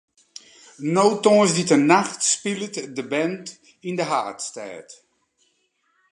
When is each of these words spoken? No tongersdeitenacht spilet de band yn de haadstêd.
No 0.93 1.03
tongersdeitenacht 1.25 2.19
spilet 2.33 2.75
de 2.95 3.03
band 3.11 3.45
yn 3.87 3.97
de 3.99 4.05
haadstêd. 4.11 4.89